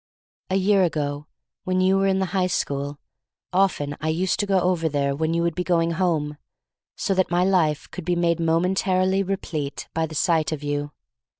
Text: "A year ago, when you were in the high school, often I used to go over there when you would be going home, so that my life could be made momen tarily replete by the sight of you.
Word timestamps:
"A 0.49 0.55
year 0.55 0.81
ago, 0.81 1.27
when 1.63 1.79
you 1.79 1.95
were 1.99 2.07
in 2.07 2.17
the 2.17 2.25
high 2.33 2.47
school, 2.47 2.97
often 3.53 3.95
I 4.01 4.07
used 4.09 4.39
to 4.39 4.47
go 4.47 4.59
over 4.59 4.89
there 4.89 5.15
when 5.15 5.35
you 5.35 5.43
would 5.43 5.53
be 5.53 5.63
going 5.63 5.91
home, 5.91 6.39
so 6.95 7.13
that 7.13 7.29
my 7.29 7.45
life 7.45 7.87
could 7.91 8.03
be 8.05 8.15
made 8.15 8.39
momen 8.39 8.73
tarily 8.73 9.21
replete 9.21 9.87
by 9.93 10.07
the 10.07 10.15
sight 10.15 10.51
of 10.51 10.63
you. 10.63 10.91